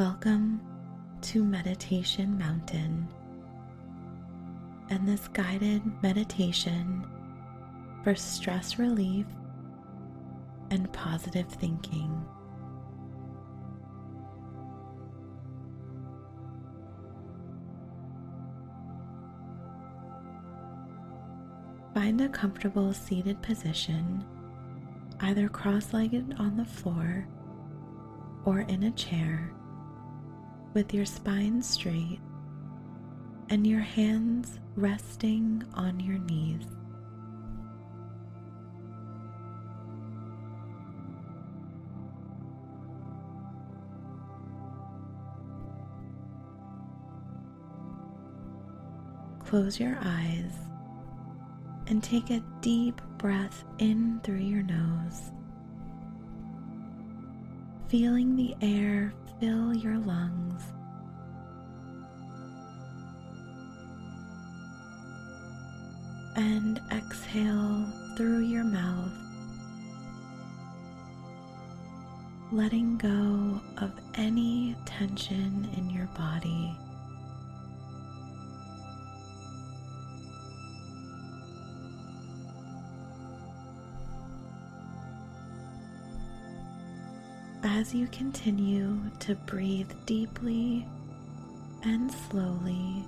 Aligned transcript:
Welcome 0.00 0.62
to 1.20 1.44
Meditation 1.44 2.38
Mountain 2.38 3.06
and 4.88 5.06
this 5.06 5.28
guided 5.28 5.82
meditation 6.02 7.04
for 8.02 8.14
stress 8.14 8.78
relief 8.78 9.26
and 10.70 10.90
positive 10.94 11.48
thinking. 11.48 12.24
Find 21.92 22.22
a 22.22 22.30
comfortable 22.30 22.94
seated 22.94 23.42
position, 23.42 24.24
either 25.20 25.50
cross 25.50 25.92
legged 25.92 26.36
on 26.38 26.56
the 26.56 26.64
floor 26.64 27.28
or 28.46 28.60
in 28.60 28.84
a 28.84 28.90
chair, 28.92 29.52
with 30.74 30.94
your 30.94 31.04
spine 31.04 31.62
straight 31.62 32.20
and 33.48 33.66
your 33.66 33.80
hands 33.80 34.60
resting 34.76 35.64
on 35.74 35.98
your 35.98 36.18
knees. 36.18 36.64
Close 49.40 49.80
your 49.80 49.98
eyes 50.00 50.52
and 51.88 52.04
take 52.04 52.30
a 52.30 52.40
deep 52.60 53.00
breath 53.18 53.64
in 53.78 54.20
through 54.22 54.36
your 54.36 54.62
nose, 54.62 55.32
feeling 57.90 58.36
the 58.36 58.54
air 58.62 59.12
fill 59.40 59.74
your 59.74 59.98
lungs. 59.98 60.62
And 66.36 66.80
exhale 66.92 67.84
through 68.16 68.44
your 68.44 68.62
mouth, 68.62 69.10
letting 72.52 72.96
go 72.96 73.60
of 73.78 73.90
any 74.14 74.76
tension 74.86 75.68
in 75.76 75.90
your 75.90 76.06
body. 76.16 76.78
As 87.80 87.94
you 87.94 88.06
continue 88.08 89.00
to 89.18 89.34
breathe 89.46 89.90
deeply 90.04 90.86
and 91.82 92.12
slowly, 92.12 93.02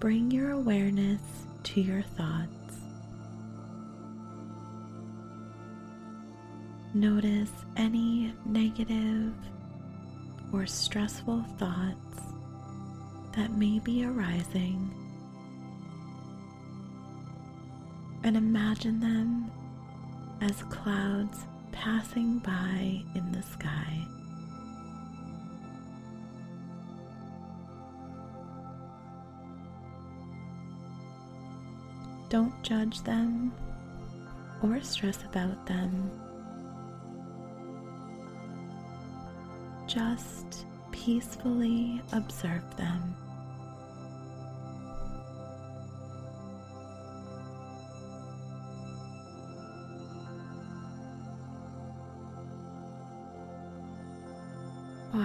bring 0.00 0.32
your 0.32 0.50
awareness 0.50 1.20
to 1.62 1.80
your 1.80 2.02
thoughts. 2.02 2.50
Notice 6.92 7.52
any 7.76 8.34
negative 8.44 9.32
or 10.52 10.66
stressful 10.66 11.44
thoughts 11.56 12.20
that 13.36 13.52
may 13.52 13.78
be 13.78 14.04
arising 14.04 14.92
and 18.24 18.36
imagine 18.36 18.98
them 18.98 19.52
as 20.40 20.64
clouds 20.64 21.46
passing 21.74 22.38
by 22.38 23.02
in 23.14 23.32
the 23.32 23.42
sky. 23.42 24.06
Don't 32.30 32.54
judge 32.62 33.02
them 33.02 33.52
or 34.62 34.80
stress 34.80 35.22
about 35.24 35.66
them. 35.66 36.10
Just 39.86 40.66
peacefully 40.92 42.00
observe 42.12 42.76
them. 42.76 43.16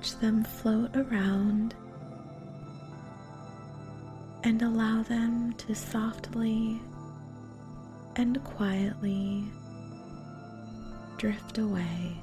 Watch 0.00 0.16
them 0.16 0.44
float 0.44 0.96
around 0.96 1.74
and 4.44 4.62
allow 4.62 5.02
them 5.02 5.52
to 5.58 5.74
softly 5.74 6.80
and 8.16 8.42
quietly 8.42 9.44
drift 11.18 11.58
away, 11.58 12.16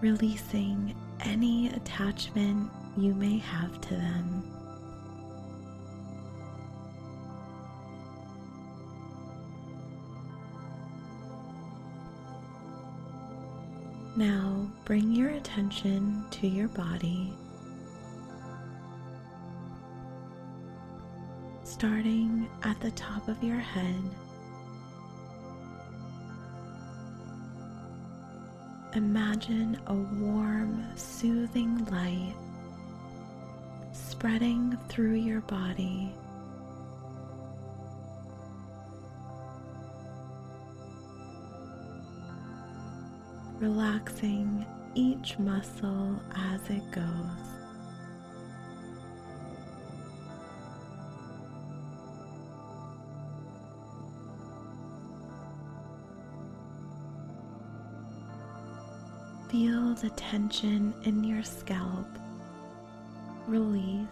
releasing 0.00 0.96
any 1.20 1.68
attachment 1.68 2.68
you 2.96 3.14
may 3.14 3.38
have 3.38 3.80
to 3.82 3.90
them. 3.94 4.57
Now 14.18 14.68
bring 14.84 15.12
your 15.12 15.30
attention 15.30 16.24
to 16.32 16.48
your 16.48 16.66
body, 16.66 17.32
starting 21.62 22.48
at 22.64 22.80
the 22.80 22.90
top 22.90 23.28
of 23.28 23.40
your 23.44 23.60
head. 23.60 24.02
Imagine 28.94 29.78
a 29.86 29.94
warm, 29.94 30.84
soothing 30.96 31.84
light 31.84 32.34
spreading 33.92 34.76
through 34.88 35.14
your 35.14 35.42
body 35.42 36.12
relaxing 43.60 44.64
each 44.94 45.38
muscle 45.38 46.20
as 46.36 46.60
it 46.70 46.90
goes. 46.90 47.04
Feel 59.48 59.94
the 59.94 60.10
tension 60.10 60.92
in 61.04 61.24
your 61.24 61.42
scalp 61.42 62.06
release 63.46 64.06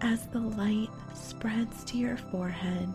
as 0.00 0.26
the 0.28 0.38
light 0.40 0.88
spreads 1.14 1.84
to 1.84 1.98
your 1.98 2.16
forehead, 2.16 2.88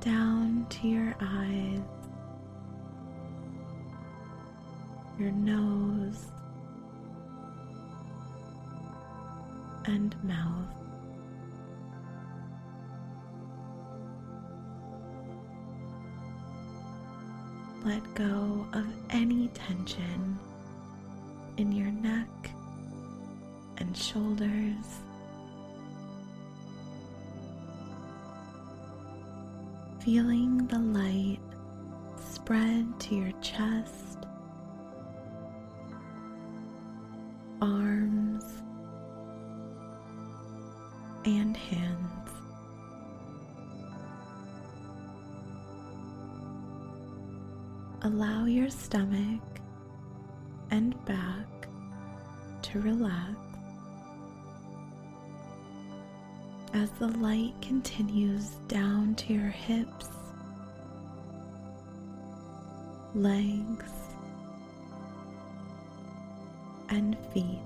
down 0.00 0.66
to 0.70 0.88
your 0.88 1.14
eyes, 1.20 2.01
your 5.22 5.30
nose 5.30 6.32
and 9.84 10.16
mouth. 10.24 10.66
Let 17.84 18.02
go 18.14 18.66
of 18.72 18.86
any 19.10 19.46
tension 19.54 20.36
in 21.56 21.70
your 21.70 21.92
neck 21.92 22.50
and 23.76 23.96
shoulders. 23.96 24.86
Feeling 30.00 30.66
the 30.66 30.80
light 30.80 31.38
spread 32.32 32.98
to 32.98 33.14
your 33.14 33.32
chest 33.40 34.11
arms, 37.62 38.44
and 41.24 41.56
hands. 41.56 42.30
Allow 48.02 48.46
your 48.46 48.68
stomach 48.68 49.40
and 50.72 50.92
back 51.04 51.68
to 52.62 52.80
relax 52.80 53.36
as 56.74 56.90
the 56.98 57.06
light 57.18 57.54
continues 57.62 58.56
down 58.66 59.14
to 59.14 59.34
your 59.34 59.50
hips 59.50 60.08
legs, 63.14 64.01
and 66.92 67.16
feet. 67.32 67.58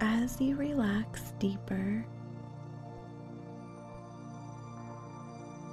As 0.00 0.40
you 0.40 0.54
relax 0.56 1.32
deeper, 1.40 2.06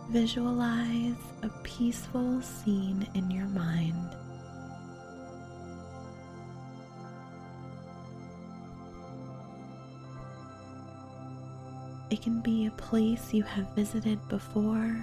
visualize 0.09 1.13
a 1.43 1.49
peaceful 1.63 2.41
scene 2.41 3.07
in 3.13 3.29
your 3.29 3.45
mind. 3.47 4.15
It 12.15 12.21
can 12.21 12.39
be 12.39 12.65
a 12.65 12.71
place 12.71 13.33
you 13.33 13.43
have 13.43 13.75
visited 13.75 14.25
before. 14.29 14.97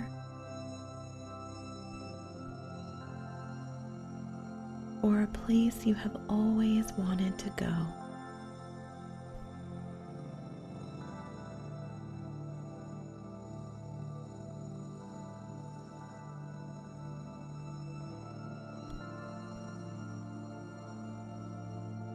Or 5.02 5.20
a 5.20 5.26
place 5.26 5.84
you 5.84 5.92
have 5.92 6.16
always 6.30 6.90
wanted 6.94 7.38
to 7.40 7.50
go. 7.50 7.70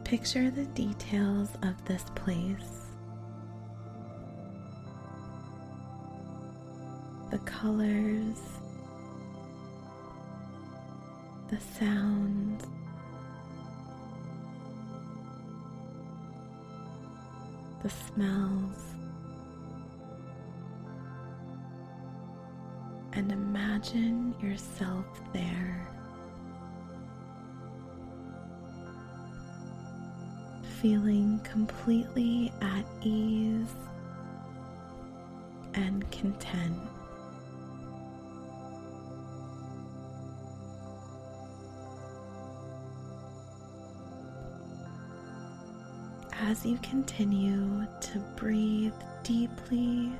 Picture 0.02 0.50
the 0.50 0.66
details 0.74 1.50
of 1.62 1.84
this 1.84 2.02
place. 2.16 2.87
The 7.30 7.38
colors, 7.40 8.40
the 11.48 11.60
sounds, 11.78 12.64
the 17.82 17.90
smells, 17.90 18.94
and 23.12 23.30
imagine 23.30 24.34
yourself 24.40 25.06
there. 25.32 25.88
feeling 30.80 31.40
completely 31.42 32.52
at 32.60 32.84
ease 33.02 33.74
and 35.74 36.08
content. 36.12 36.78
As 46.48 46.64
you 46.64 46.78
continue 46.78 47.86
to 48.00 48.18
breathe 48.34 48.94
deeply 49.22 50.10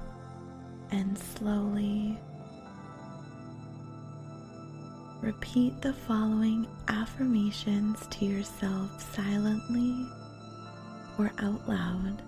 and 0.91 1.17
slowly, 1.17 2.19
repeat 5.23 5.81
the 5.81 5.95
following 5.95 6.67
affirmations 6.89 8.07
to 8.11 8.27
yourself 8.27 9.15
silently 9.15 10.07
or 11.19 11.33
out 11.39 11.67
loud. 11.67 12.23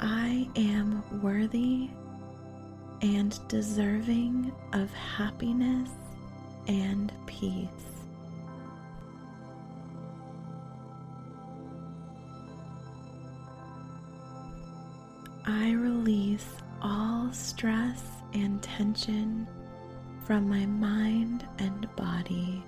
I 0.00 0.48
am 0.56 1.04
worthy 1.22 1.90
and 3.02 3.38
deserving 3.46 4.50
of 4.72 4.92
happiness 4.94 5.90
and 6.66 7.12
peace. 7.28 7.99
I 15.52 15.72
release 15.72 16.46
all 16.80 17.32
stress 17.32 18.04
and 18.34 18.62
tension 18.62 19.48
from 20.24 20.48
my 20.48 20.64
mind 20.64 21.44
and 21.58 21.88
body. 21.96 22.62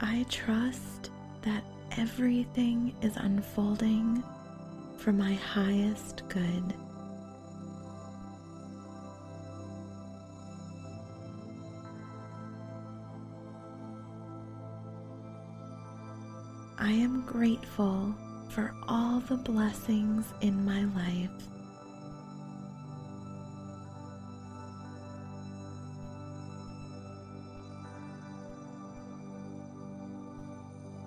I 0.00 0.24
trust 0.30 1.10
that 1.42 1.62
everything 1.98 2.96
is 3.02 3.18
unfolding 3.18 4.24
for 4.96 5.12
my 5.12 5.34
highest 5.34 6.22
good. 6.30 6.74
I 16.80 16.92
am 16.92 17.22
grateful 17.22 18.14
for 18.50 18.72
all 18.86 19.18
the 19.18 19.36
blessings 19.36 20.26
in 20.40 20.64
my 20.64 20.84
life. 20.84 21.30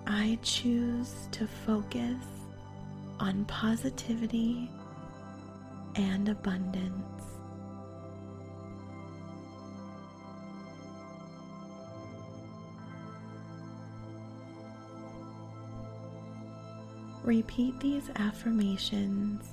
I 0.06 0.38
choose 0.42 1.28
to 1.32 1.46
focus 1.46 2.22
on 3.18 3.46
positivity 3.46 4.70
and 5.94 6.28
abundance. 6.28 7.24
Repeat 17.24 17.78
these 17.78 18.10
affirmations 18.16 19.52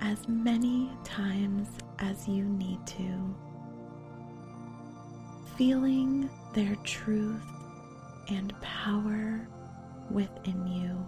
as 0.00 0.26
many 0.26 0.90
times 1.04 1.68
as 2.00 2.26
you 2.26 2.44
need 2.44 2.84
to, 2.86 3.36
feeling 5.56 6.28
their 6.54 6.74
truth 6.82 7.40
and 8.28 8.52
power 8.60 9.48
within 10.10 10.66
you. 10.66 11.06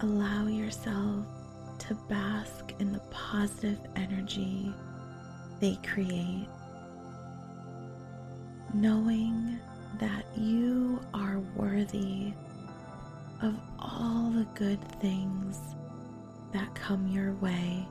Allow 0.00 0.46
yourself 0.46 1.26
to 1.80 1.94
bask 2.08 2.72
in 2.80 2.92
the 2.92 3.00
positive 3.10 3.78
energy 3.96 4.74
they 5.60 5.78
create, 5.84 6.48
knowing 8.74 9.58
that 9.98 10.24
you 10.36 11.00
are 11.12 11.40
worthy 11.56 12.32
of 13.42 13.54
all 13.78 14.30
the 14.30 14.46
good 14.54 14.80
things 15.00 15.58
that 16.52 16.74
come 16.74 17.06
your 17.06 17.34
way. 17.34 17.86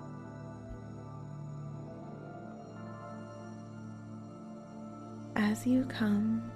As 5.35 5.65
you 5.65 5.85
come 5.85 6.51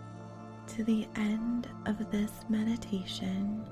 to 0.68 0.84
the 0.84 1.08
end 1.16 1.68
of 1.86 2.10
this 2.12 2.32
meditation, 2.50 3.64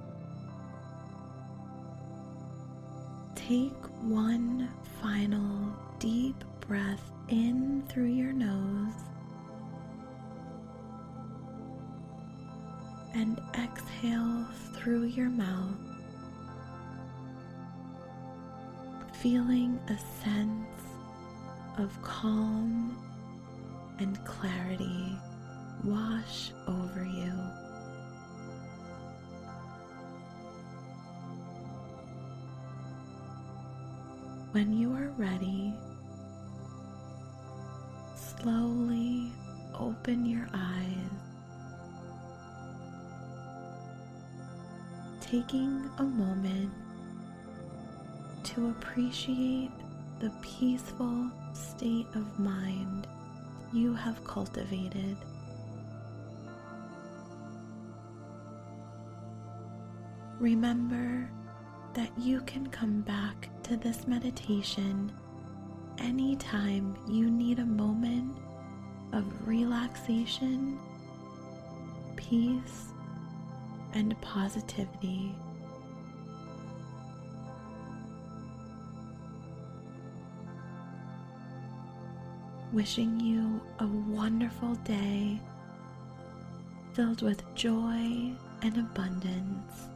take 3.35 3.73
one 4.01 4.69
final 5.01 5.73
deep 5.99 6.43
breath 6.67 7.11
in 7.29 7.83
through 7.87 8.11
your 8.11 8.33
nose 8.33 8.93
and 13.13 13.39
exhale 13.57 14.45
through 14.73 15.03
your 15.03 15.29
mouth, 15.29 15.77
feeling 19.21 19.79
a 19.87 19.97
sense 20.23 20.81
of 21.77 22.01
calm 22.01 22.97
and 23.99 24.23
clarity 24.25 25.17
wash 25.83 26.51
over 26.67 27.03
you. 27.03 27.33
When 34.51 34.71
you 34.77 34.93
are 34.93 35.09
ready, 35.17 35.73
slowly 38.15 39.31
open 39.73 40.25
your 40.25 40.47
eyes, 40.53 41.22
taking 45.23 45.89
a 45.99 46.03
moment 46.03 46.71
to 48.43 48.69
appreciate 48.69 49.71
the 50.19 50.29
peaceful 50.41 51.31
state 51.53 52.07
of 52.13 52.39
mind 52.39 53.07
you 53.71 53.93
have 53.93 54.23
cultivated. 54.25 55.15
Remember 60.39 61.29
that 61.93 62.11
you 62.19 62.41
can 62.41 62.67
come 62.67 63.01
back 63.01 63.49
to 63.63 63.77
this 63.77 64.05
meditation 64.07 65.11
anytime 65.99 66.97
you 67.07 67.31
need 67.31 67.59
a 67.59 67.65
moment 67.65 68.35
of 69.13 69.25
relaxation, 69.47 70.77
peace, 72.17 72.92
and 73.93 74.19
positivity. 74.21 75.35
Wishing 82.71 83.19
you 83.19 83.61
a 83.79 83.87
wonderful 83.87 84.75
day 84.75 85.39
filled 86.93 87.21
with 87.21 87.43
joy 87.55 88.31
and 88.61 88.77
abundance. 88.77 89.89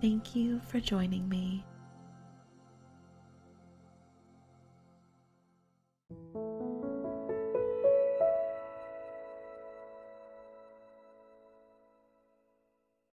Thank 0.00 0.34
you 0.34 0.60
for 0.68 0.80
joining 0.80 1.28
me. 1.28 1.64